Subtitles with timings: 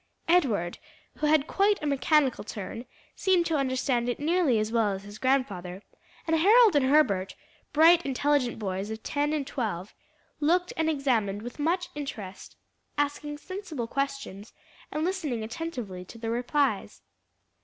[0.27, 0.79] Edward,
[1.17, 5.19] who had quite a mechanical turn, seemed to understand it nearly as well as his
[5.19, 5.83] grandfather,
[6.25, 7.35] and Harold and Herbert,
[7.71, 9.93] bright, intelligent boys of ten and twelve,
[10.39, 12.55] looked and examined with much interest,
[12.97, 14.53] asking sensible questions
[14.91, 17.03] and listening attentively to the replies.